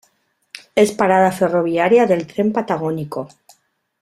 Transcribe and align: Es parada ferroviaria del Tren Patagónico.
Es 0.73 0.93
parada 0.93 1.31
ferroviaria 1.31 2.07
del 2.07 2.25
Tren 2.25 2.51
Patagónico. 2.51 3.27